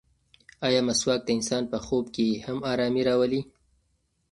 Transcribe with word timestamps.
ایا 0.65 0.81
مسواک 0.87 1.21
د 1.25 1.29
انسان 1.37 1.63
په 1.71 1.77
خوب 1.85 2.05
کې 2.15 2.27
هم 2.45 2.57
ارامي 2.71 3.03
راولي؟ 3.09 3.41